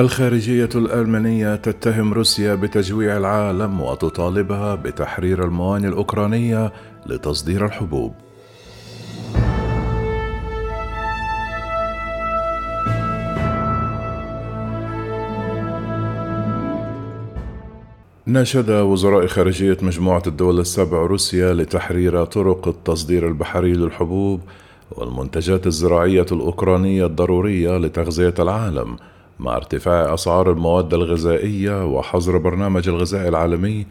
[0.00, 6.72] الخارجية الألمانية تتهم روسيا بتجويع العالم وتطالبها بتحرير الموانئ الأوكرانية
[7.06, 8.14] لتصدير الحبوب.
[18.26, 24.40] ناشد وزراء خارجية مجموعة الدول السبع روسيا لتحرير طرق التصدير البحري للحبوب
[24.90, 28.96] والمنتجات الزراعية الأوكرانية الضرورية لتغذية العالم
[29.40, 33.86] مع ارتفاع أسعار المواد الغذائية وحظر برنامج الغذاء العالمي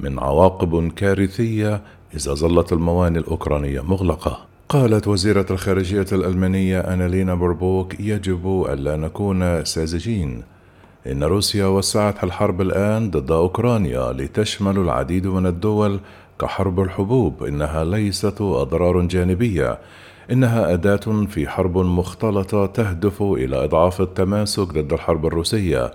[0.00, 1.80] من عواقب كارثية
[2.14, 4.38] إذا ظلت الموانئ الأوكرانية مغلقة.
[4.68, 10.42] قالت وزيرة الخارجية الألمانية أنالينا بوربوك يجب ألا نكون ساذجين
[11.06, 16.00] إن روسيا وسعت الحرب الآن ضد أوكرانيا لتشمل العديد من الدول
[16.40, 19.78] كحرب الحبوب إنها ليست أضرار جانبية
[20.30, 25.90] إنها أداة في حرب مختلطة تهدف إلى إضعاف التماسك ضد الحرب الروسية.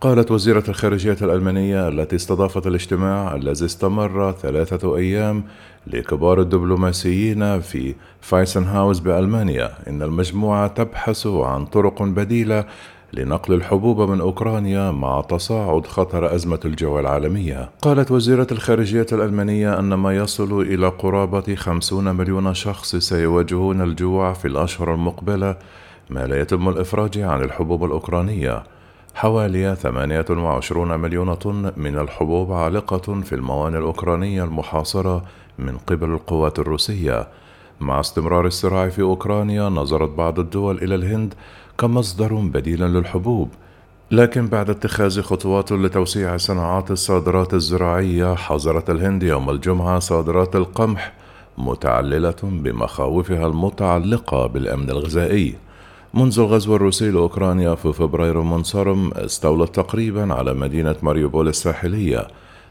[0.00, 5.44] قالت وزيرة الخارجية الألمانية التي استضافت الاجتماع الذي استمر ثلاثة أيام
[5.86, 12.64] لكبار الدبلوماسيين في فايسنهاوس بألمانيا إن المجموعة تبحث عن طرق بديلة
[13.12, 17.70] لنقل الحبوب من أوكرانيا مع تصاعد خطر أزمة الجوع العالمية.
[17.82, 24.48] قالت وزيرة الخارجية الألمانية أن ما يصل إلى قرابة خمسون مليون شخص سيواجهون الجوع في
[24.48, 25.56] الأشهر المقبلة
[26.10, 28.62] ما لا يتم الإفراج عن الحبوب الأوكرانية.
[29.14, 35.24] حوالي 28 مليون طن من الحبوب عالقة في الموانئ الأوكرانية المحاصرة
[35.58, 37.28] من قبل القوات الروسية.
[37.80, 41.34] مع استمرار الصراع في أوكرانيا نظرت بعض الدول إلى الهند
[41.78, 43.48] كمصدر بديل للحبوب.
[44.10, 51.12] لكن بعد اتخاذ خطوات لتوسيع صناعات الصادرات الزراعية حظرت الهند يوم الجمعة صادرات القمح
[51.58, 55.54] متعللة بمخاوفها المتعلقة بالأمن الغذائي.
[56.14, 62.28] منذ الغزو الروسي لأوكرانيا في فبراير المنصرم استولت تقريبا على مدينة ماريوبول الساحلية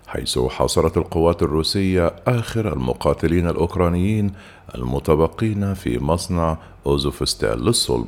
[0.07, 4.31] حيث حاصرت القوات الروسية آخر المقاتلين الأوكرانيين
[4.75, 8.07] المتبقين في مصنع أوزوفستال للصلب.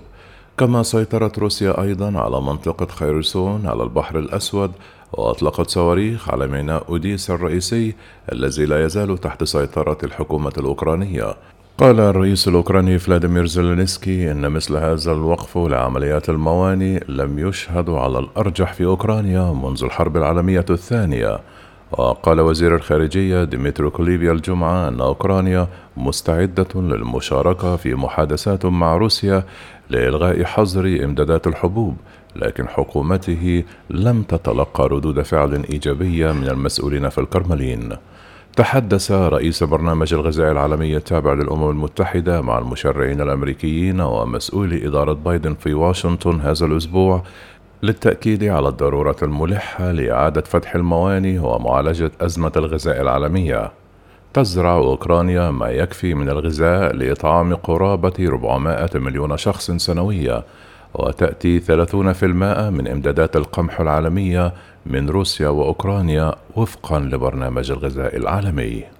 [0.57, 4.72] كما سيطرت روسيا أيضا على منطقة خيرسون على البحر الأسود
[5.13, 7.95] وأطلقت صواريخ على ميناء أوديسا الرئيسي
[8.31, 11.35] الذي لا يزال تحت سيطرة الحكومة الأوكرانية.
[11.78, 18.74] قال الرئيس الأوكراني فلاديمير زيلينسكي إن مثل هذا الوقف لعمليات الموانئ لم يشهد على الأرجح
[18.74, 21.39] في أوكرانيا منذ الحرب العالمية الثانية.
[21.91, 25.67] وقال وزير الخارجية ديمترو كوليبا الجمعة أن أوكرانيا
[25.97, 29.43] مستعدة للمشاركة في محادثات مع روسيا
[29.89, 31.97] لإلغاء حظر إمدادات الحبوب
[32.35, 37.89] لكن حكومته لم تتلقى ردود فعل إيجابية من المسؤولين في الكرملين.
[38.55, 45.73] تحدث رئيس برنامج الغذاء العالمي التابع للأمم المتحدة مع المشرعين الأمريكيين ومسؤولي إدارة بايدن في
[45.73, 47.23] واشنطن هذا الأسبوع
[47.83, 53.71] للتأكيد على الضرورة الملحة لإعادة فتح الموانئ ومعالجة أزمة الغذاء العالمية.
[54.33, 60.43] تزرع أوكرانيا ما يكفي من الغذاء لإطعام قرابة 400 مليون شخص سنويا،
[60.93, 64.53] وتأتي 30% من إمدادات القمح العالمية
[64.85, 68.96] من روسيا وأوكرانيا وفقا لبرنامج الغذاء العالمي.